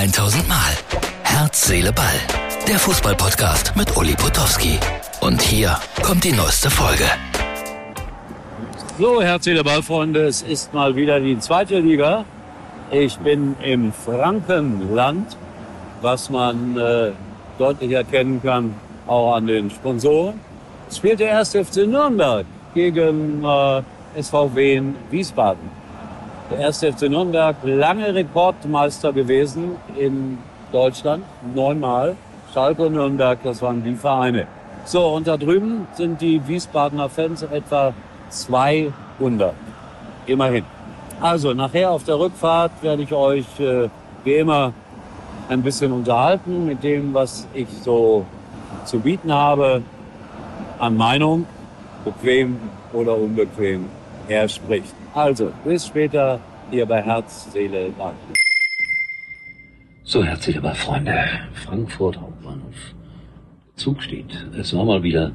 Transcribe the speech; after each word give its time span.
1000 0.00 0.48
Mal. 0.48 0.72
Herz, 1.24 1.66
Seele, 1.66 1.92
Ball. 1.92 2.06
Der 2.66 2.78
Fußballpodcast 2.78 3.76
mit 3.76 3.94
Uli 3.98 4.14
Potowski. 4.14 4.78
Und 5.20 5.42
hier 5.42 5.76
kommt 6.02 6.24
die 6.24 6.32
neueste 6.32 6.70
Folge. 6.70 7.04
So, 8.98 9.20
Herz, 9.20 9.44
Seele, 9.44 9.62
Ball, 9.62 9.82
Freunde. 9.82 10.20
Es 10.26 10.40
ist 10.40 10.72
mal 10.72 10.96
wieder 10.96 11.20
die 11.20 11.38
zweite 11.38 11.80
Liga. 11.80 12.24
Ich 12.90 13.18
bin 13.18 13.56
im 13.62 13.92
Frankenland, 13.92 15.36
was 16.00 16.30
man 16.30 16.78
äh, 16.78 17.10
deutlich 17.58 17.92
erkennen 17.92 18.40
kann, 18.42 18.74
auch 19.06 19.34
an 19.34 19.48
den 19.48 19.68
Sponsoren. 19.68 20.40
Es 20.88 20.96
spielt 20.96 21.20
der 21.20 21.28
erste 21.28 21.62
FC 21.62 21.86
Nürnberg 21.86 22.46
gegen 22.72 23.44
äh, 23.44 23.82
SVW 24.18 24.76
in 24.76 24.96
Wiesbaden. 25.10 25.79
Der 26.50 26.58
erste 26.58 26.92
FC 26.92 27.02
Nürnberg, 27.02 27.54
lange 27.62 28.12
Rekordmeister 28.12 29.12
gewesen 29.12 29.76
in 29.96 30.36
Deutschland, 30.72 31.22
neunmal. 31.54 32.16
Schalke 32.52 32.86
und 32.86 32.94
Nürnberg, 32.94 33.38
das 33.44 33.62
waren 33.62 33.84
die 33.84 33.94
Vereine. 33.94 34.48
So, 34.84 35.14
und 35.14 35.28
da 35.28 35.36
drüben 35.36 35.86
sind 35.94 36.20
die 36.20 36.40
Wiesbadener 36.48 37.08
Fans 37.08 37.42
etwa 37.42 37.94
200. 38.30 39.54
Immerhin. 40.26 40.64
Also, 41.20 41.54
nachher 41.54 41.92
auf 41.92 42.02
der 42.02 42.18
Rückfahrt 42.18 42.72
werde 42.82 43.04
ich 43.04 43.12
euch 43.12 43.46
äh, 43.60 43.88
wie 44.24 44.34
immer 44.34 44.72
ein 45.48 45.62
bisschen 45.62 45.92
unterhalten 45.92 46.66
mit 46.66 46.82
dem, 46.82 47.14
was 47.14 47.46
ich 47.54 47.68
so 47.84 48.26
zu 48.84 48.98
bieten 48.98 49.32
habe 49.32 49.82
an 50.80 50.96
Meinung, 50.96 51.46
bequem 52.04 52.58
oder 52.92 53.16
unbequem 53.16 53.99
er 54.30 54.48
spricht. 54.48 54.94
Also, 55.12 55.52
bis 55.64 55.86
später 55.86 56.40
hier 56.70 56.86
bei 56.86 57.02
Herz, 57.02 57.52
Seele, 57.52 57.90
Ball. 57.90 58.14
So, 60.04 60.24
Herz, 60.24 60.44
Seele, 60.44 60.60
Ball, 60.60 60.74
Freunde. 60.74 61.24
Frankfurt 61.52 62.16
Hauptbahnhof. 62.20 62.94
Zug 63.74 64.02
steht. 64.02 64.46
Es 64.56 64.74
war 64.74 64.84
mal 64.84 65.02
wieder 65.02 65.32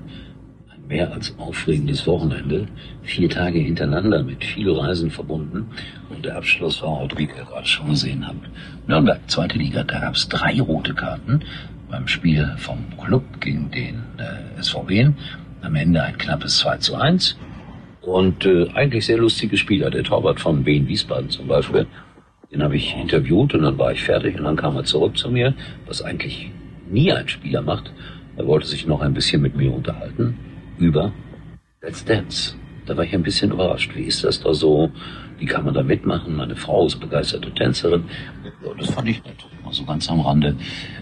ein 0.71 0.87
mehr 0.87 1.11
als 1.11 1.35
aufregendes 1.37 2.07
Wochenende. 2.07 2.67
Vier 3.03 3.29
Tage 3.29 3.59
hintereinander 3.59 4.23
mit 4.23 4.45
viel 4.45 4.71
Reisen 4.71 5.11
verbunden. 5.11 5.69
Und 6.09 6.23
der 6.23 6.37
Abschluss 6.37 6.81
war 6.81 6.99
heute, 7.01 7.17
wie 7.17 7.23
ihr 7.25 7.33
gerade 7.33 7.67
schon 7.67 7.89
gesehen 7.89 8.25
habt. 8.25 8.47
Nürnberg, 8.87 9.19
zweite 9.27 9.57
Liga, 9.57 9.83
da 9.83 9.99
gab 9.99 10.15
es 10.15 10.29
drei 10.29 10.61
rote 10.61 10.93
Karten 10.93 11.41
beim 11.89 12.07
Spiel 12.07 12.55
vom 12.57 12.77
Club 13.03 13.23
gegen 13.41 13.69
den 13.71 14.03
äh, 14.17 14.61
SVW. 14.61 15.09
Am 15.61 15.75
Ende 15.75 16.01
ein 16.01 16.17
knappes 16.17 16.59
2 16.59 16.77
zu 16.77 16.95
1. 16.95 17.37
Und 18.05 18.45
äh, 18.45 18.69
eigentlich 18.75 19.05
sehr 19.07 19.17
lustige 19.17 19.57
Spieler. 19.57 19.89
Der 19.89 20.03
Torwart 20.03 20.39
von 20.39 20.65
Wien 20.65 20.87
Wiesbaden 20.87 21.29
zum 21.31 21.47
Beispiel. 21.47 21.87
Den 22.51 22.61
habe 22.61 22.75
ich 22.75 22.95
interviewt 22.95 23.55
und 23.55 23.63
dann 23.63 23.77
war 23.79 23.91
ich 23.91 24.03
fertig 24.03 24.37
und 24.37 24.45
dann 24.45 24.55
kam 24.55 24.75
er 24.75 24.83
zurück 24.83 25.17
zu 25.17 25.31
mir, 25.31 25.55
was 25.87 26.03
eigentlich 26.03 26.51
nie 26.89 27.11
ein 27.11 27.27
Spieler 27.27 27.63
macht. 27.63 27.91
Er 28.37 28.45
wollte 28.45 28.67
sich 28.67 28.85
noch 28.85 29.01
ein 29.01 29.13
bisschen 29.15 29.41
mit 29.41 29.55
mir 29.55 29.73
unterhalten 29.73 30.37
über 30.77 31.11
Let's 31.81 32.05
Dance. 32.05 32.55
Da 32.85 32.95
war 32.95 33.03
ich 33.03 33.13
ein 33.15 33.23
bisschen 33.23 33.51
überrascht. 33.51 33.95
Wie 33.95 34.03
ist 34.03 34.23
das 34.23 34.39
da 34.39 34.53
so? 34.53 34.91
Wie 35.39 35.47
kann 35.47 35.65
man 35.65 35.73
da 35.73 35.81
mitmachen? 35.81 36.35
Meine 36.35 36.55
Frau 36.55 36.85
ist 36.85 36.99
begeisterte 36.99 37.51
Tänzerin. 37.51 38.05
Das 38.77 38.91
fand 38.91 39.09
ich 39.09 39.23
nett, 39.23 39.45
mal 39.63 39.73
so 39.73 39.83
ganz 39.83 40.09
am 40.09 40.21
Rande 40.21 40.55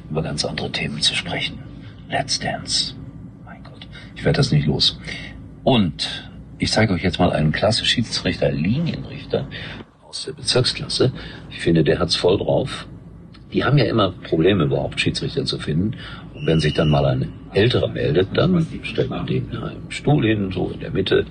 über 0.10 0.24
ganz 0.24 0.46
andere 0.46 0.72
Themen 0.72 1.02
zu 1.02 1.14
sprechen. 1.14 1.60
Let's 2.10 2.40
Dance. 2.40 2.96
Mein 3.44 3.62
Gott, 3.64 3.88
ich 4.16 4.24
werde 4.24 4.38
das 4.38 4.52
nicht 4.52 4.68
los. 4.68 5.00
Und 5.64 6.33
ich 6.64 6.72
zeige 6.72 6.94
euch 6.94 7.04
jetzt 7.04 7.20
mal 7.20 7.32
einen 7.32 7.52
klasse 7.52 7.86
Schiedsrichter, 7.86 8.50
Linienrichter 8.50 9.48
aus 10.08 10.24
der 10.26 10.32
Bezirksklasse. 10.32 11.12
Ich 11.50 11.60
finde, 11.60 11.84
der 11.84 12.00
hat's 12.00 12.16
voll 12.16 12.38
drauf. 12.38 12.88
Die 13.52 13.66
haben 13.66 13.78
ja 13.78 13.86
immer 13.86 14.12
Probleme, 14.12 14.64
überhaupt 14.64 15.00
Schiedsrichter 15.00 15.44
zu 15.44 15.60
finden. 15.60 15.98
Und 16.34 16.48
wenn 16.48 16.62
sich 16.62 16.74
dann 16.74 16.90
mal 16.90 17.06
ein 17.06 17.28
älterer 17.54 17.90
meldet, 17.90 18.30
dann 18.36 18.66
stellt 18.82 19.10
man 19.10 19.28
den 19.28 19.52
in 19.52 19.58
einem 19.58 19.92
Stuhl 19.92 20.26
hin, 20.26 20.52
so 20.54 20.70
in 20.70 20.80
der 20.80 20.92
Mitte. 20.92 21.26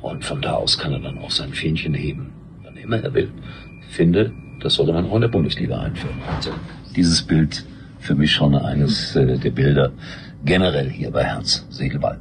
Und 0.00 0.24
von 0.24 0.40
da 0.40 0.54
aus 0.54 0.78
kann 0.78 0.92
er 0.92 1.00
dann 1.00 1.18
auch 1.18 1.30
sein 1.30 1.52
Fähnchen 1.52 1.92
heben, 1.92 2.32
wann 2.62 2.76
immer 2.76 3.02
er 3.02 3.12
will. 3.12 3.30
Ich 3.86 3.94
finde, 3.94 4.32
das 4.60 4.74
sollte 4.74 4.94
man 4.94 5.10
auch 5.10 5.16
in 5.16 5.20
der 5.20 5.28
Bundesliga 5.28 5.78
einführen. 5.78 6.16
Also 6.34 6.52
dieses 6.96 7.22
Bild 7.22 7.64
für 7.98 8.14
mich 8.14 8.32
schon 8.32 8.54
eines 8.54 9.14
äh, 9.14 9.36
der 9.38 9.50
Bilder 9.50 9.92
generell 10.44 10.88
hier 10.88 11.10
bei 11.10 11.24
Herz 11.24 11.66
Segelball. 11.68 12.18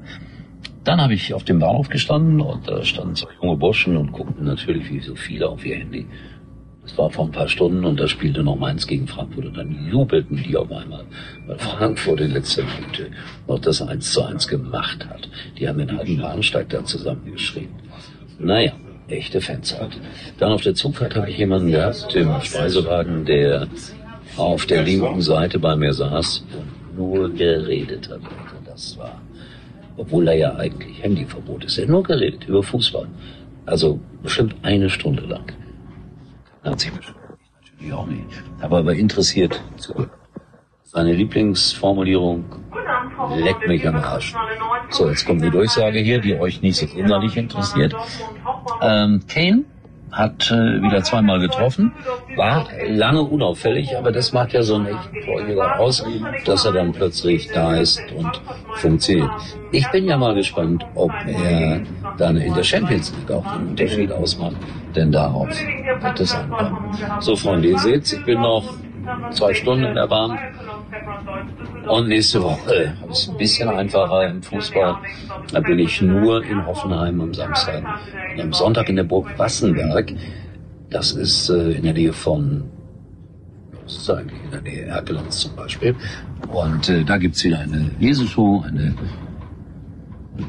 Dann 0.87 1.01
habe 1.01 1.15
ich 1.15 1.33
auf 1.33 1.43
dem 1.43 1.59
Bahnhof 1.59 1.89
gestanden 1.89 2.39
und 2.39 2.65
da 2.65 2.81
standen 2.85 3.13
zwei 3.13 3.27
junge 3.41 3.57
Burschen 3.57 3.97
und 3.97 4.13
guckten 4.13 4.45
natürlich 4.45 4.89
wie 4.89 5.01
so 5.01 5.15
viele 5.15 5.49
auf 5.49 5.65
ihr 5.65 5.75
Handy. 5.75 6.05
Das 6.81 6.97
war 6.97 7.09
vor 7.09 7.25
ein 7.25 7.31
paar 7.33 7.49
Stunden 7.49 7.83
und 7.83 7.99
da 7.99 8.07
spielte 8.07 8.41
noch 8.41 8.55
Mainz 8.55 8.87
gegen 8.87 9.05
Frankfurt 9.05 9.47
und 9.47 9.57
dann 9.57 9.89
jubelten 9.91 10.41
die 10.41 10.55
auf 10.55 10.71
einmal, 10.71 11.03
weil 11.45 11.59
Frankfurt 11.59 12.21
in 12.21 12.31
letzter 12.31 12.63
Minute 12.63 13.11
noch 13.49 13.59
das 13.59 13.81
1 13.81 14.13
zu 14.13 14.23
1 14.23 14.47
gemacht 14.47 15.05
hat. 15.09 15.27
Die 15.59 15.67
haben 15.67 15.77
den 15.77 15.91
halben 15.91 16.21
Bahnsteig 16.21 16.69
da 16.69 16.85
zusammengeschrieben. 16.85 17.75
Naja, 18.39 18.71
echte 19.09 19.41
Fans 19.41 19.77
halt. 19.77 19.99
Dann 20.37 20.53
auf 20.53 20.61
der 20.61 20.73
Zugfahrt 20.73 21.17
habe 21.17 21.29
ich 21.29 21.37
jemanden 21.37 21.69
gehabt 21.69 22.15
im 22.15 22.31
Speisewagen, 22.41 23.25
der 23.25 23.67
auf 24.37 24.65
der 24.65 24.83
linken 24.83 25.21
Seite 25.21 25.59
bei 25.59 25.75
mir 25.75 25.91
saß 25.91 26.45
und 26.57 26.97
nur 26.97 27.29
geredet 27.33 28.09
hat. 28.09 28.21
Das 28.65 28.97
war 28.97 29.19
obwohl 29.97 30.25
da 30.25 30.33
ja 30.33 30.55
eigentlich 30.55 31.03
Handyverbot 31.03 31.65
ist. 31.65 31.77
Er 31.77 31.83
hat 31.83 31.89
nur 31.89 32.03
geredet 32.03 32.45
über 32.47 32.63
Fußball. 32.63 33.07
Also 33.65 33.99
bestimmt 34.23 34.55
eine 34.61 34.89
Stunde 34.89 35.23
lang. 35.23 35.51
Hat 36.63 36.79
sich 36.79 36.91
natürlich 36.91 37.93
auch 37.93 38.05
nicht. 38.05 38.23
Aber 38.61 38.77
aber 38.77 38.93
interessiert 38.93 39.61
zugehört. 39.77 40.11
Seine 40.83 41.13
Lieblingsformulierung, 41.13 42.45
leck 43.35 43.67
mich 43.67 43.85
am 43.87 43.97
Arsch. 43.97 44.33
So, 44.89 45.09
jetzt 45.09 45.25
kommt 45.25 45.43
die 45.43 45.49
Durchsage 45.49 45.99
hier, 45.99 46.21
die 46.21 46.39
euch 46.39 46.61
nicht 46.61 46.77
so 46.77 46.85
innerlich 46.85 47.35
interessiert. 47.35 47.93
Ähm, 48.81 49.21
Kane 49.27 49.65
hat 50.11 50.49
äh, 50.51 50.81
wieder 50.81 51.03
zweimal 51.03 51.39
getroffen, 51.39 51.91
war 52.35 52.67
lange 52.87 53.21
unauffällig, 53.21 53.97
aber 53.97 54.11
das 54.11 54.33
macht 54.33 54.53
ja 54.53 54.63
so 54.63 54.75
einen 54.75 54.87
echten 54.87 55.21
Torjäger 55.25 55.79
aus, 55.79 56.05
dass 56.45 56.65
er 56.65 56.71
dann 56.71 56.91
plötzlich 56.91 57.49
da 57.53 57.75
ist 57.75 58.01
und 58.15 58.41
funktioniert. 58.75 59.29
Ich 59.71 59.89
bin 59.91 60.05
ja 60.05 60.17
mal 60.17 60.33
gespannt, 60.33 60.85
ob 60.95 61.11
er 61.25 61.81
dann 62.17 62.37
in 62.37 62.53
der 62.53 62.63
Champions 62.63 63.13
League 63.13 63.31
auch 63.31 63.45
einen 63.45 63.69
Unterschied 63.69 64.11
ausmacht, 64.11 64.55
denn 64.95 65.11
darauf 65.11 65.49
wird 65.49 66.19
es 66.19 66.33
ankommen. 66.33 66.97
So, 67.19 67.35
Freunde, 67.35 67.67
ihr 67.69 67.79
seht, 67.79 68.11
ich 68.13 68.23
bin 68.25 68.41
noch 68.41 68.63
zwei 69.31 69.53
Stunden 69.53 69.85
in 69.85 69.95
der 69.95 70.07
Bahn. 70.07 70.37
Und 71.87 72.09
nächste 72.09 72.43
Woche 72.43 72.93
ist 73.09 73.19
es 73.19 73.29
ein 73.29 73.37
bisschen 73.37 73.69
einfacher 73.69 74.27
im 74.27 74.43
Fußball. 74.43 74.97
Da 75.51 75.59
bin 75.59 75.79
ich 75.79 76.01
nur 76.01 76.43
in 76.43 76.65
Hoffenheim 76.65 77.21
am 77.21 77.33
Samstag. 77.33 77.83
Und 78.35 78.41
am 78.41 78.53
Sonntag 78.53 78.89
in 78.89 78.97
der 78.97 79.03
Burg 79.03 79.37
Wassenberg. 79.37 80.13
Das 80.89 81.11
ist 81.11 81.49
äh, 81.49 81.71
in 81.71 81.83
der 81.83 81.93
Nähe 81.93 82.13
von, 82.13 82.63
was 83.83 84.09
in 84.09 84.51
der 84.51 84.61
Nähe 84.61 84.85
Erkelands 84.85 85.39
zum 85.39 85.55
Beispiel. 85.55 85.95
Und 86.49 86.89
äh, 86.89 87.03
da 87.03 87.17
gibt's 87.17 87.43
wieder 87.43 87.59
eine 87.59 87.91
Leseshow, 87.99 88.63
eine 88.65 88.95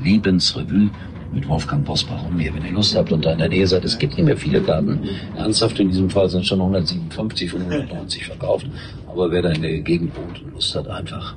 Lebensrevue 0.02 0.90
mit 1.32 1.48
Wolfgang 1.48 1.84
Bosbach 1.84 2.24
und 2.24 2.36
mir, 2.36 2.54
wenn 2.54 2.64
ihr 2.64 2.72
Lust 2.72 2.96
habt 2.96 3.12
und 3.12 3.24
da 3.24 3.32
in 3.32 3.38
der 3.38 3.48
Nähe 3.48 3.66
seid. 3.66 3.84
Es 3.84 3.98
gibt 3.98 4.16
nicht 4.16 4.24
mehr 4.24 4.36
viele 4.36 4.60
Karten. 4.60 5.00
Ernsthaft, 5.36 5.78
in 5.78 5.88
diesem 5.88 6.10
Fall 6.10 6.28
sind 6.28 6.46
schon 6.46 6.60
157 6.60 7.50
von 7.50 7.62
190 7.62 8.26
verkauft. 8.26 8.66
Aber 9.06 9.30
wer 9.30 9.42
da 9.42 9.50
in 9.50 9.62
der 9.62 9.80
Gegend 9.80 10.16
wohnt 10.16 10.42
und 10.42 10.54
Lust 10.54 10.74
hat, 10.74 10.88
einfach 10.88 11.34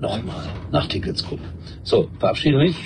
nochmal 0.00 0.46
nach 0.70 0.86
Tickets 0.86 1.24
gucken. 1.24 1.46
So, 1.82 2.08
verabschiede 2.18 2.58
mich 2.58 2.76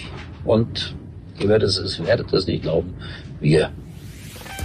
und 0.45 0.95
ihr 1.39 1.49
werdet 1.49 1.69
es, 1.69 2.05
werdet 2.05 2.33
es 2.33 2.47
nicht 2.47 2.63
glauben. 2.63 2.95
Wir, 3.41 3.71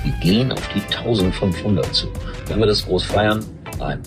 wir 0.03 0.13
gehen 0.21 0.51
auf 0.51 0.67
die 0.73 0.81
1500 0.95 1.93
zu. 1.93 2.07
Wenn 2.47 2.59
wir 2.59 2.67
das 2.67 2.85
groß 2.85 3.03
feiern, 3.03 3.43
nein, 3.79 3.99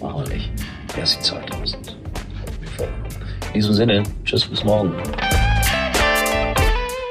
machen 0.00 0.24
wir 0.24 0.34
nicht. 0.34 0.50
Erst 0.96 1.20
die 1.20 1.22
2000. 1.22 1.96
In 3.48 3.54
diesem 3.54 3.74
Sinne, 3.74 4.02
tschüss, 4.24 4.46
bis 4.46 4.64
morgen. 4.64 4.92